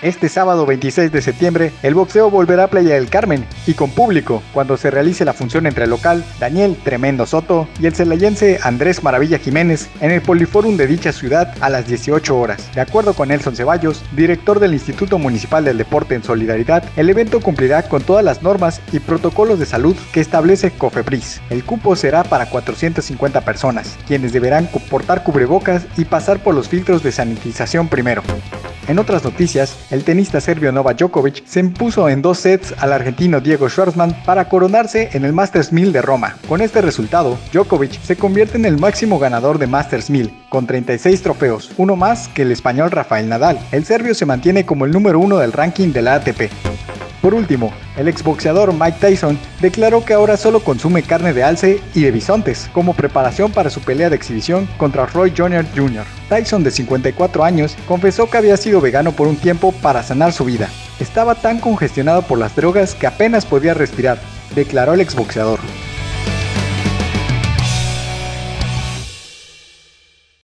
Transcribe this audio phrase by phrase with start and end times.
[0.00, 4.44] Este sábado 26 de septiembre, el boxeo volverá a Playa del Carmen y con público
[4.54, 9.02] cuando se realice la función entre el local Daniel Tremendo Soto y el celayense Andrés
[9.02, 12.72] Maravilla Jiménez en el Poliforum de dicha ciudad a las 18 horas.
[12.76, 17.40] De acuerdo con Nelson Ceballos, director del Instituto Municipal del Deporte en Solidaridad, el evento
[17.40, 21.40] cumplirá con todas las normas y protocolos de salud que establece COFEPRIS.
[21.50, 27.02] El cupo será para 450 personas, quienes deberán portar cubrebocas y pasar por los filtros
[27.02, 28.22] de sanitización primero.
[28.88, 33.38] En otras noticias, el tenista serbio Novak Djokovic se impuso en dos sets al argentino
[33.38, 36.36] Diego Schwartzman para coronarse en el Masters 1000 de Roma.
[36.48, 41.22] Con este resultado, Djokovic se convierte en el máximo ganador de Masters 1000, con 36
[41.22, 43.58] trofeos, uno más que el español Rafael Nadal.
[43.72, 46.50] El serbio se mantiene como el número uno del ranking de la ATP.
[47.20, 52.02] Por último, el exboxeador Mike Tyson declaró que ahora solo consume carne de alce y
[52.02, 55.66] de bisontes como preparación para su pelea de exhibición contra Roy Jr.
[55.74, 56.04] Jr.
[56.28, 60.44] Tyson, de 54 años, confesó que había sido vegano por un tiempo para sanar su
[60.44, 60.68] vida.
[61.00, 64.18] Estaba tan congestionado por las drogas que apenas podía respirar,
[64.54, 65.58] declaró el exboxeador.